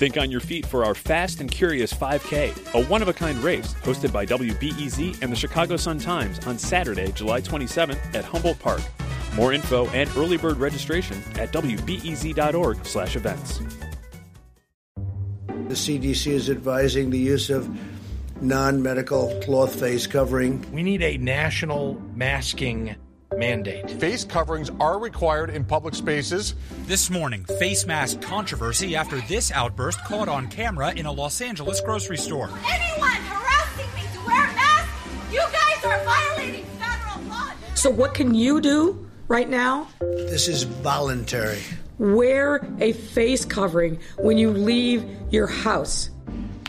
Think 0.00 0.16
on 0.16 0.30
your 0.30 0.40
feet 0.40 0.64
for 0.64 0.86
our 0.86 0.94
Fast 0.94 1.42
and 1.42 1.50
Curious 1.50 1.92
5K, 1.92 2.72
a 2.72 2.86
one 2.86 3.02
of 3.02 3.08
a 3.08 3.12
kind 3.12 3.36
race 3.44 3.74
hosted 3.82 4.14
by 4.14 4.24
WBEZ 4.24 5.20
and 5.20 5.30
the 5.30 5.36
Chicago 5.36 5.76
Sun-Times 5.76 6.38
on 6.46 6.58
Saturday, 6.58 7.12
July 7.12 7.42
27th 7.42 8.14
at 8.14 8.24
Humboldt 8.24 8.58
Park. 8.60 8.80
More 9.34 9.52
info 9.52 9.88
and 9.88 10.08
early 10.16 10.38
bird 10.38 10.56
registration 10.56 11.18
at 11.34 11.52
wbez.org/events. 11.52 13.60
The 15.68 15.76
CDC 15.76 16.32
is 16.32 16.48
advising 16.48 17.10
the 17.10 17.18
use 17.18 17.50
of 17.50 17.68
non-medical 18.40 19.38
cloth 19.42 19.78
face 19.78 20.06
covering. 20.06 20.64
We 20.72 20.82
need 20.82 21.02
a 21.02 21.18
national 21.18 22.00
masking 22.14 22.96
mandate. 23.40 23.90
Face 23.92 24.22
coverings 24.22 24.70
are 24.78 25.00
required 25.00 25.50
in 25.50 25.64
public 25.64 25.96
spaces. 25.96 26.54
This 26.86 27.10
morning, 27.10 27.44
face 27.58 27.86
mask 27.86 28.20
controversy 28.20 28.94
after 28.94 29.20
this 29.22 29.50
outburst 29.50 30.04
caught 30.04 30.28
on 30.28 30.46
camera 30.46 30.92
in 30.92 31.06
a 31.06 31.10
Los 31.12 31.40
Angeles 31.40 31.80
grocery 31.80 32.18
store. 32.18 32.50
Anyone 32.70 33.10
harassing 33.10 33.92
me 33.96 34.02
to 34.12 34.26
wear 34.26 34.44
a 34.44 34.54
mask, 34.54 34.88
you 35.32 35.40
guys 35.40 35.84
are 35.84 36.04
violating 36.04 36.64
federal 36.78 37.24
law. 37.28 37.50
So, 37.74 37.90
what 37.90 38.14
can 38.14 38.34
you 38.34 38.60
do 38.60 39.10
right 39.26 39.48
now? 39.48 39.88
This 40.00 40.46
is 40.46 40.64
voluntary. 40.64 41.62
Wear 41.98 42.66
a 42.78 42.92
face 42.92 43.44
covering 43.44 43.98
when 44.18 44.38
you 44.38 44.50
leave 44.50 45.04
your 45.30 45.46
house. 45.46 46.10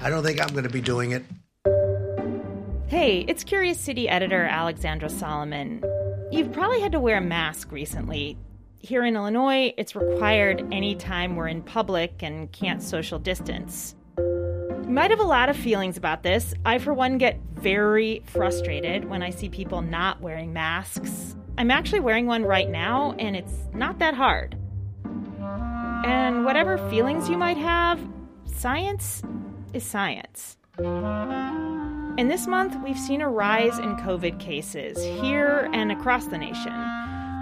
I 0.00 0.08
don't 0.08 0.22
think 0.22 0.40
I'm 0.40 0.52
going 0.52 0.64
to 0.64 0.70
be 0.70 0.80
doing 0.80 1.10
it. 1.10 1.24
Hey, 2.88 3.24
it's 3.28 3.44
Curious 3.44 3.78
City 3.78 4.08
editor 4.08 4.44
Alexandra 4.44 5.08
Solomon. 5.08 5.84
You've 6.32 6.52
probably 6.52 6.80
had 6.80 6.92
to 6.92 7.00
wear 7.00 7.18
a 7.18 7.20
mask 7.20 7.72
recently. 7.72 8.38
Here 8.78 9.04
in 9.04 9.16
Illinois, 9.16 9.74
it's 9.76 9.96
required 9.96 10.64
anytime 10.72 11.34
we're 11.34 11.48
in 11.48 11.60
public 11.60 12.22
and 12.22 12.50
can't 12.52 12.80
social 12.80 13.18
distance. 13.18 13.96
You 14.16 14.86
might 14.88 15.10
have 15.10 15.18
a 15.18 15.24
lot 15.24 15.48
of 15.48 15.56
feelings 15.56 15.96
about 15.96 16.22
this. 16.22 16.54
I, 16.64 16.78
for 16.78 16.94
one, 16.94 17.18
get 17.18 17.40
very 17.54 18.22
frustrated 18.26 19.06
when 19.06 19.24
I 19.24 19.30
see 19.30 19.48
people 19.48 19.82
not 19.82 20.20
wearing 20.20 20.52
masks. 20.52 21.34
I'm 21.58 21.70
actually 21.70 22.00
wearing 22.00 22.26
one 22.26 22.44
right 22.44 22.70
now, 22.70 23.14
and 23.18 23.34
it's 23.34 23.54
not 23.74 23.98
that 23.98 24.14
hard. 24.14 24.56
And 26.04 26.44
whatever 26.44 26.78
feelings 26.90 27.28
you 27.28 27.38
might 27.38 27.58
have, 27.58 28.00
science 28.44 29.22
is 29.74 29.84
science. 29.84 30.56
And 32.20 32.30
this 32.30 32.46
month, 32.46 32.76
we've 32.84 32.98
seen 32.98 33.22
a 33.22 33.30
rise 33.30 33.78
in 33.78 33.96
COVID 33.96 34.38
cases 34.38 35.02
here 35.22 35.70
and 35.72 35.90
across 35.90 36.26
the 36.26 36.36
nation. 36.36 36.74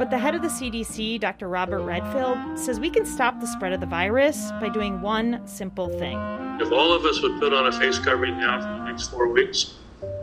But 0.00 0.10
the 0.10 0.18
head 0.18 0.34
of 0.34 0.42
the 0.42 0.48
CDC, 0.48 1.20
Dr. 1.20 1.48
Robert 1.48 1.82
Redfield, 1.82 2.58
says 2.58 2.80
we 2.80 2.90
can 2.90 3.06
stop 3.06 3.38
the 3.38 3.46
spread 3.46 3.72
of 3.72 3.78
the 3.78 3.86
virus 3.86 4.50
by 4.60 4.68
doing 4.68 5.00
one 5.00 5.46
simple 5.46 5.90
thing. 5.90 6.18
If 6.60 6.72
all 6.72 6.92
of 6.92 7.04
us 7.04 7.22
would 7.22 7.38
put 7.38 7.52
on 7.52 7.68
a 7.68 7.78
face 7.78 8.00
covering 8.00 8.36
now 8.36 8.60
for 8.60 8.66
the 8.66 8.90
next 8.90 9.12
four 9.12 9.28
weeks, 9.28 9.76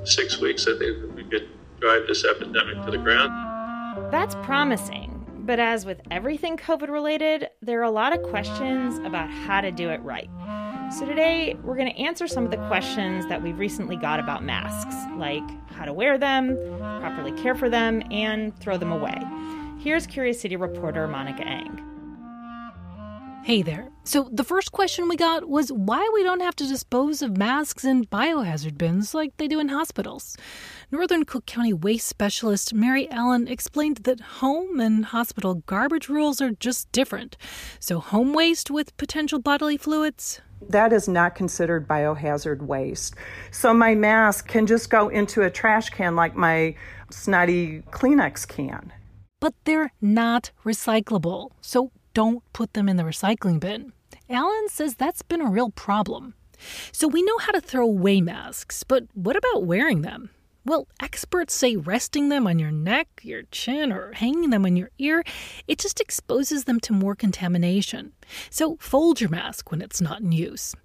six 0.03 0.41
weeks, 0.41 0.67
I 0.67 0.77
think 0.77 1.15
we 1.15 1.23
could 1.23 1.47
drive 1.79 2.07
this 2.09 2.25
epidemic 2.25 2.83
to 2.83 2.91
the 2.91 2.97
ground. 2.97 3.31
That's 4.11 4.35
promising. 4.43 5.25
But 5.45 5.61
as 5.61 5.85
with 5.85 6.01
everything 6.11 6.57
COVID 6.57 6.89
related, 6.89 7.47
there 7.61 7.79
are 7.79 7.83
a 7.83 7.89
lot 7.89 8.11
of 8.11 8.21
questions 8.23 8.97
about 9.05 9.29
how 9.29 9.61
to 9.61 9.71
do 9.71 9.91
it 9.91 10.01
right. 10.01 10.29
So 10.91 11.05
today, 11.05 11.55
we're 11.63 11.77
going 11.77 11.89
to 11.89 11.97
answer 11.97 12.27
some 12.27 12.43
of 12.43 12.51
the 12.51 12.57
questions 12.67 13.25
that 13.27 13.41
we've 13.41 13.57
recently 13.57 13.95
got 13.95 14.19
about 14.19 14.43
masks, 14.43 14.93
like 15.15 15.41
how 15.71 15.85
to 15.85 15.93
wear 15.93 16.17
them, 16.17 16.57
properly 16.79 17.31
care 17.41 17.55
for 17.55 17.69
them, 17.69 18.03
and 18.11 18.53
throw 18.59 18.77
them 18.77 18.91
away. 18.91 19.17
Here's 19.79 20.05
Curious 20.05 20.41
City 20.41 20.57
reporter 20.57 21.07
Monica 21.07 21.47
Eng. 21.47 21.81
Hey 23.45 23.61
there. 23.61 23.89
So, 24.03 24.29
the 24.33 24.43
first 24.43 24.73
question 24.73 25.07
we 25.07 25.15
got 25.15 25.47
was 25.47 25.71
why 25.71 26.07
we 26.13 26.23
don't 26.23 26.41
have 26.41 26.57
to 26.57 26.67
dispose 26.67 27.21
of 27.21 27.37
masks 27.37 27.85
in 27.85 28.05
biohazard 28.05 28.77
bins 28.77 29.13
like 29.13 29.37
they 29.37 29.47
do 29.47 29.61
in 29.61 29.69
hospitals. 29.69 30.35
Northern 30.91 31.23
Cook 31.23 31.45
County 31.45 31.73
waste 31.73 32.07
specialist 32.07 32.73
Mary 32.73 33.09
Allen 33.09 33.47
explained 33.47 33.97
that 34.03 34.19
home 34.19 34.81
and 34.81 35.05
hospital 35.05 35.63
garbage 35.65 36.09
rules 36.09 36.41
are 36.41 36.51
just 36.51 36.91
different. 36.91 37.37
So, 37.79 37.99
home 37.99 38.33
waste 38.33 38.69
with 38.69 38.95
potential 38.97 39.39
bodily 39.39 39.77
fluids, 39.77 40.41
that 40.69 40.93
is 40.93 41.07
not 41.07 41.35
considered 41.35 41.87
biohazard 41.87 42.61
waste. 42.61 43.15
So 43.51 43.73
my 43.73 43.95
mask 43.95 44.47
can 44.47 44.67
just 44.67 44.89
go 44.89 45.09
into 45.09 45.41
a 45.41 45.49
trash 45.49 45.89
can 45.89 46.15
like 46.15 46.35
my 46.35 46.75
snotty 47.09 47.81
Kleenex 47.91 48.47
can. 48.47 48.93
But 49.39 49.53
they're 49.63 49.91
not 50.01 50.51
recyclable, 50.63 51.51
so 51.61 51.91
don't 52.13 52.43
put 52.53 52.73
them 52.73 52.87
in 52.87 52.97
the 52.97 53.03
recycling 53.03 53.59
bin. 53.59 53.93
Allen 54.29 54.69
says 54.69 54.95
that's 54.95 55.21
been 55.21 55.41
a 55.41 55.49
real 55.49 55.71
problem. 55.71 56.35
So 56.91 57.07
we 57.07 57.23
know 57.23 57.37
how 57.39 57.51
to 57.51 57.61
throw 57.61 57.85
away 57.85 58.21
masks, 58.21 58.83
but 58.83 59.03
what 59.13 59.35
about 59.35 59.65
wearing 59.65 60.03
them? 60.03 60.29
Well, 60.63 60.87
experts 61.01 61.55
say 61.55 61.75
resting 61.75 62.29
them 62.29 62.45
on 62.45 62.59
your 62.59 62.69
neck, 62.69 63.07
your 63.23 63.43
chin, 63.51 63.91
or 63.91 64.13
hanging 64.13 64.51
them 64.51 64.63
on 64.65 64.75
your 64.75 64.91
ear, 64.99 65.23
it 65.67 65.79
just 65.79 65.99
exposes 65.99 66.65
them 66.65 66.79
to 66.81 66.93
more 66.93 67.15
contamination. 67.15 68.13
So 68.51 68.77
fold 68.79 69.19
your 69.19 69.31
mask 69.31 69.71
when 69.71 69.81
it's 69.81 70.01
not 70.01 70.21
in 70.21 70.31
use. 70.31 70.75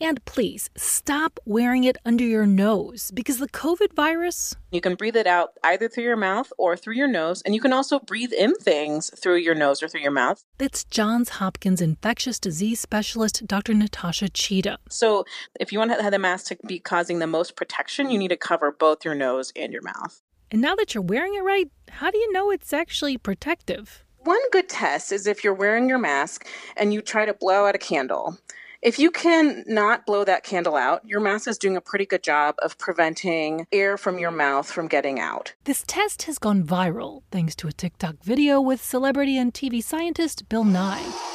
And 0.00 0.24
please 0.24 0.70
stop 0.76 1.38
wearing 1.44 1.84
it 1.84 1.96
under 2.04 2.24
your 2.24 2.46
nose 2.46 3.10
because 3.12 3.38
the 3.38 3.48
COVID 3.48 3.94
virus. 3.94 4.54
You 4.70 4.80
can 4.80 4.94
breathe 4.94 5.16
it 5.16 5.26
out 5.26 5.50
either 5.62 5.88
through 5.88 6.04
your 6.04 6.16
mouth 6.16 6.52
or 6.58 6.76
through 6.76 6.94
your 6.94 7.08
nose, 7.08 7.42
and 7.42 7.54
you 7.54 7.60
can 7.60 7.72
also 7.72 7.98
breathe 7.98 8.32
in 8.32 8.54
things 8.56 9.10
through 9.18 9.36
your 9.36 9.54
nose 9.54 9.82
or 9.82 9.88
through 9.88 10.00
your 10.00 10.10
mouth. 10.10 10.44
That's 10.58 10.84
Johns 10.84 11.28
Hopkins 11.28 11.80
infectious 11.80 12.38
disease 12.38 12.80
specialist 12.80 13.46
Dr. 13.46 13.74
Natasha 13.74 14.26
Chida. 14.26 14.76
So, 14.88 15.24
if 15.60 15.72
you 15.72 15.78
want 15.78 15.92
to 15.92 16.02
have 16.02 16.12
the 16.12 16.18
mask 16.18 16.46
to 16.46 16.58
be 16.66 16.78
causing 16.78 17.18
the 17.18 17.26
most 17.26 17.56
protection, 17.56 18.10
you 18.10 18.18
need 18.18 18.28
to 18.28 18.36
cover 18.36 18.72
both 18.72 19.04
your 19.04 19.14
nose 19.14 19.52
and 19.56 19.72
your 19.72 19.82
mouth. 19.82 20.22
And 20.50 20.60
now 20.60 20.74
that 20.76 20.94
you're 20.94 21.02
wearing 21.02 21.34
it 21.34 21.42
right, 21.42 21.70
how 21.90 22.10
do 22.10 22.18
you 22.18 22.32
know 22.32 22.50
it's 22.50 22.72
actually 22.72 23.18
protective? 23.18 24.04
One 24.24 24.40
good 24.52 24.68
test 24.68 25.12
is 25.12 25.26
if 25.26 25.44
you're 25.44 25.52
wearing 25.52 25.88
your 25.88 25.98
mask 25.98 26.46
and 26.76 26.94
you 26.94 27.02
try 27.02 27.26
to 27.26 27.34
blow 27.34 27.66
out 27.66 27.74
a 27.74 27.78
candle. 27.78 28.38
If 28.84 28.98
you 28.98 29.10
can 29.10 29.64
not 29.66 30.04
blow 30.04 30.24
that 30.24 30.44
candle 30.44 30.76
out, 30.76 31.00
your 31.08 31.18
mask 31.18 31.48
is 31.48 31.56
doing 31.56 31.74
a 31.74 31.80
pretty 31.80 32.04
good 32.04 32.22
job 32.22 32.54
of 32.62 32.76
preventing 32.76 33.66
air 33.72 33.96
from 33.96 34.18
your 34.18 34.30
mouth 34.30 34.70
from 34.70 34.88
getting 34.88 35.18
out. 35.18 35.54
This 35.64 35.84
test 35.86 36.24
has 36.24 36.38
gone 36.38 36.62
viral 36.64 37.22
thanks 37.30 37.54
to 37.56 37.66
a 37.66 37.72
TikTok 37.72 38.16
video 38.22 38.60
with 38.60 38.84
celebrity 38.84 39.38
and 39.38 39.54
TV 39.54 39.82
scientist 39.82 40.50
Bill 40.50 40.64
Nye. 40.64 41.33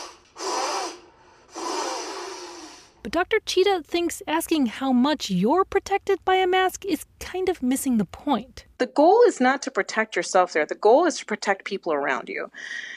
But 3.02 3.14
Dr. 3.14 3.40
Chida 3.40 3.86
thinks 3.86 4.22
asking 4.28 4.66
how 4.66 4.92
much 4.92 5.30
you're 5.30 5.64
protected 5.64 6.24
by 6.26 6.36
a 6.36 6.48
mask 6.48 6.84
is 6.84 7.06
kind 7.20 7.48
of 7.48 7.64
missing 7.64 7.98
the 7.98 8.06
point. 8.06 8.66
The 8.78 8.88
goal 8.88 9.22
is 9.26 9.40
not 9.40 9.62
to 9.64 9.72
protect 9.72 10.16
yourself 10.16 10.52
there. 10.52 10.66
The 10.66 10.76
goal 10.76 11.06
is 11.06 11.18
to 11.20 11.26
protect 11.26 11.64
people 11.64 11.94
around 11.94 12.28
you. 12.28 12.52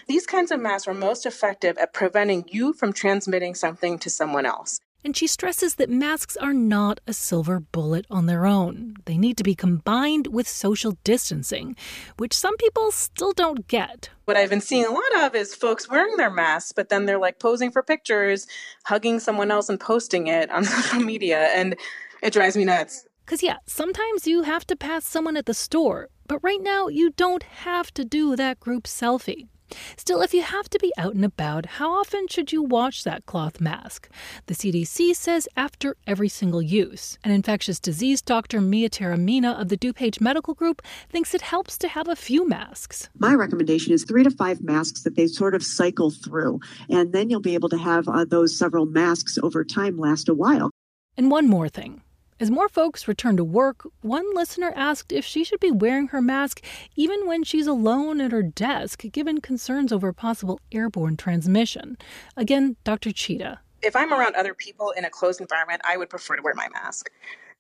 These 0.09 0.27
kinds 0.27 0.51
of 0.51 0.61
masks 0.61 0.89
are 0.89 0.95
most 0.95 1.25
effective 1.25 1.79
at 1.79 1.93
preventing 1.93 2.45
you 2.49 2.73
from 2.73 2.93
transmitting 2.93 3.55
something 3.55 3.99
to 4.01 4.11
someone 4.11 4.45
else. 4.45 4.81
And 5.05 5.17
she 5.17 5.27
stresses 5.27 5.75
that 5.77 5.91
masks 5.91 6.37
are 6.37 6.53
not 6.53 7.01
a 7.07 7.13
silver 7.13 7.59
bullet 7.59 8.07
on 8.09 8.27
their 8.27 8.47
own. 8.47 8.95
They 9.05 9.19
need 9.19 9.37
to 9.39 9.43
be 9.43 9.55
combined 9.55 10.29
with 10.29 10.47
social 10.47 10.97
distancing, 11.03 11.75
which 12.19 12.33
some 12.33 12.57
people 12.57 12.93
still 12.93 13.33
don't 13.33 13.67
get. 13.67 14.11
What 14.27 14.37
I've 14.37 14.51
been 14.51 14.61
seeing 14.61 14.85
a 14.85 14.91
lot 14.91 15.25
of 15.25 15.35
is 15.35 15.55
folks 15.55 15.89
wearing 15.89 16.17
their 16.17 16.31
masks, 16.31 16.73
but 16.73 16.89
then 16.89 17.07
they're 17.07 17.19
like 17.19 17.41
posing 17.41 17.73
for 17.73 17.83
pictures, 17.83 18.47
hugging 18.85 19.19
someone 19.19 19.51
else 19.51 19.69
and 19.69 19.81
posting 19.81 20.29
it 20.29 20.51
on 20.51 20.65
social 20.65 21.01
media, 21.01 21.49
and 21.55 21.77
it 22.23 22.33
drives 22.33 22.57
me 22.57 22.65
nuts. 22.65 23.05
Because, 23.25 23.43
yeah, 23.43 23.59
sometimes 23.67 24.27
you 24.27 24.43
have 24.43 24.67
to 24.67 24.77
pass 24.77 25.05
someone 25.05 25.37
at 25.37 25.47
the 25.47 25.55
store, 25.55 26.09
but 26.29 26.39
right 26.43 26.61
now 26.63 26.89
you 26.89 27.11
don't 27.11 27.43
have 27.43 27.93
to 27.95 28.05
do 28.05 28.37
that 28.37 28.61
group 28.61 28.85
selfie. 28.85 29.49
Still, 29.97 30.23
if 30.23 30.35
you 30.35 30.43
have 30.43 30.69
to 30.71 30.79
be 30.79 30.93
out 30.97 31.15
and 31.15 31.25
about, 31.25 31.67
how 31.67 31.93
often 31.93 32.29
should 32.29 32.53
you 32.53 32.63
wash 32.63 33.03
that 33.03 33.27
cloth 33.27 33.61
mask? 33.61 34.09
The 34.47 34.55
CDC 34.55 35.15
says 35.15 35.49
after 35.57 35.97
every 36.07 36.29
single 36.29 36.63
use. 36.63 37.19
An 37.25 37.31
infectious 37.31 37.79
disease 37.79 38.23
doctor, 38.23 38.61
Mia 38.61 38.91
Taormina 38.91 39.61
of 39.61 39.69
the 39.69 39.77
DuPage 39.77 40.21
Medical 40.21 40.55
Group, 40.55 40.83
thinks 41.09 41.35
it 41.35 41.43
helps 41.43 41.79
to 41.79 41.89
have 41.89 42.09
a 42.09 42.17
few 42.17 42.49
masks. 42.49 43.09
My 43.19 43.35
recommendation 43.35 43.93
is 43.93 44.05
three 44.05 44.25
to 44.25 44.31
five 44.31 44.63
masks 44.63 45.03
that 45.03 45.17
they 45.17 45.27
sort 45.27 45.55
of 45.55 45.63
cycle 45.63 46.11
through, 46.11 46.61
and 46.89 47.13
then 47.13 47.31
you'll 47.31 47.41
be 47.41 47.55
able 47.55 47.69
to 47.71 47.79
have 47.79 48.09
uh, 48.09 48.25
those 48.25 48.57
several 48.57 48.87
masks 48.87 49.39
over 49.43 49.65
time 49.65 49.99
last 49.99 50.29
a 50.29 50.35
while. 50.35 50.71
And 51.17 51.31
one 51.31 51.49
more 51.49 51.69
thing. 51.69 52.03
As 52.43 52.51
more 52.51 52.69
folks 52.69 53.07
return 53.07 53.37
to 53.37 53.45
work, 53.45 53.87
one 54.01 54.35
listener 54.35 54.73
asked 54.75 55.13
if 55.13 55.25
she 55.25 55.45
should 55.45 55.61
be 55.61 55.71
wearing 55.71 56.09
her 56.09 56.21
mask 56.21 56.61
even 56.97 57.25
when 57.29 57.45
she's 57.45 57.69
alone 57.69 58.21
at 58.21 58.33
her 58.33 58.43
desk, 58.43 59.05
given 59.13 59.41
concerns 59.41 59.93
over 59.93 60.13
possible 60.13 60.59
airborne 60.73 61.17
transmission. 61.17 61.97
Again, 62.37 62.75
Dr. 62.83 63.11
Chida. 63.11 63.59
If 63.81 63.95
I'm 63.95 64.13
around 64.13 64.35
other 64.35 64.55
people 64.55 64.91
in 64.91 65.05
a 65.05 65.09
closed 65.09 65.41
environment, 65.41 65.83
I 65.85 65.97
would 65.97 66.11
prefer 66.11 66.35
to 66.35 66.43
wear 66.43 66.55
my 66.57 66.67
mask. 66.73 67.11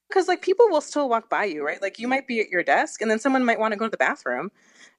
Because, 0.08 0.26
like, 0.26 0.42
people 0.42 0.66
will 0.68 0.80
still 0.80 1.08
walk 1.08 1.30
by 1.30 1.44
you, 1.44 1.64
right? 1.64 1.80
Like, 1.80 2.00
you 2.00 2.08
might 2.08 2.26
be 2.26 2.40
at 2.40 2.48
your 2.48 2.64
desk 2.64 3.00
and 3.00 3.08
then 3.08 3.20
someone 3.20 3.44
might 3.44 3.60
want 3.60 3.70
to 3.70 3.78
go 3.78 3.84
to 3.84 3.90
the 3.92 3.96
bathroom 3.96 4.50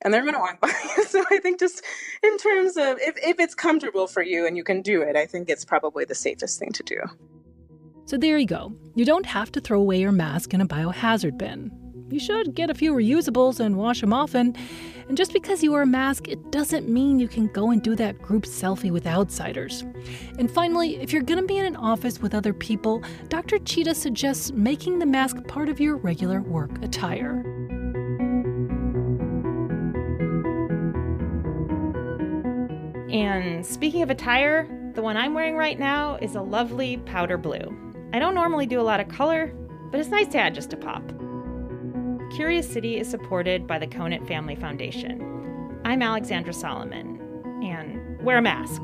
and 0.02 0.14
they're 0.14 0.22
going 0.22 0.34
to 0.34 0.40
walk 0.40 0.62
by 0.62 0.72
you. 0.96 1.04
So 1.04 1.26
I 1.30 1.40
think 1.40 1.60
just 1.60 1.84
in 2.24 2.38
terms 2.38 2.78
of 2.78 3.00
if, 3.02 3.18
if 3.22 3.38
it's 3.38 3.54
comfortable 3.54 4.08
for 4.08 4.24
you 4.24 4.48
and 4.48 4.56
you 4.56 4.64
can 4.64 4.82
do 4.82 5.02
it, 5.02 5.18
I 5.18 5.26
think 5.26 5.50
it's 5.50 5.66
probably 5.66 6.06
the 6.06 6.16
safest 6.16 6.58
thing 6.58 6.72
to 6.72 6.84
do. 6.84 7.02
So 8.06 8.18
there 8.18 8.38
you 8.38 8.46
go. 8.46 8.74
You 8.96 9.06
don't 9.06 9.26
have 9.26 9.52
to 9.54 9.62
throw 9.62 9.80
away 9.80 10.00
your 10.00 10.12
mask 10.12 10.54
in 10.54 10.62
a 10.62 10.68
biohazard 10.68 11.38
bin. 11.38 11.72
You 12.10 12.20
should 12.20 12.54
get 12.54 12.70
a 12.70 12.76
few 12.76 12.94
reusables 12.94 13.60
and 13.60 13.78
wash 13.78 14.02
them 14.02 14.14
often. 14.14 14.56
And 15.08 15.18
just 15.18 15.34
because 15.34 15.64
you 15.64 15.72
wear 15.72 15.82
a 15.82 15.88
mask, 15.88 16.28
it 16.28 16.52
doesn't 16.52 16.88
mean 16.88 17.18
you 17.18 17.28
can 17.28 17.48
go 17.48 17.72
and 17.72 17.82
do 17.82 17.96
that 17.96 18.22
group 18.22 18.44
selfie 18.44 18.92
with 18.92 19.08
outsiders. 19.08 19.82
And 20.38 20.52
finally, 20.52 20.98
if 20.98 21.12
you're 21.12 21.24
going 21.24 21.40
to 21.40 21.48
be 21.48 21.58
in 21.58 21.66
an 21.66 21.76
office 21.76 22.20
with 22.20 22.36
other 22.36 22.54
people, 22.54 23.02
Dr. 23.30 23.58
Chida 23.58 23.96
suggests 23.96 24.52
making 24.52 25.00
the 25.00 25.06
mask 25.06 25.38
part 25.48 25.70
of 25.70 25.80
your 25.80 25.98
regular 25.98 26.42
work 26.42 26.84
attire. 26.84 27.44
And 33.12 33.66
speaking 33.66 34.02
of 34.02 34.10
attire, 34.10 34.68
the 34.94 35.02
one 35.02 35.18
I'm 35.18 35.34
wearing 35.34 35.56
right 35.56 35.80
now 35.80 36.18
is 36.18 36.36
a 36.36 36.42
lovely 36.42 36.98
powder 36.98 37.38
blue. 37.38 37.93
I 38.14 38.20
don't 38.20 38.36
normally 38.36 38.68
do 38.68 38.80
a 38.80 38.84
lot 38.84 39.00
of 39.00 39.08
color, 39.08 39.48
but 39.90 40.00
it's 40.00 40.10
nice 40.10 40.28
to 40.28 40.38
add 40.38 40.54
just 40.54 40.72
a 40.72 40.78
pop. 40.78 41.02
Curious 42.36 42.70
City 42.70 43.00
is 43.00 43.10
supported 43.10 43.66
by 43.66 43.80
the 43.80 43.88
Conant 43.88 44.28
Family 44.28 44.56
Foundation. 44.56 45.82
I'm 45.84 46.04
Alexandra 46.04 46.54
Solomon, 46.54 47.20
and 47.64 48.22
wear 48.22 48.38
a 48.38 48.42
mask. 48.44 48.84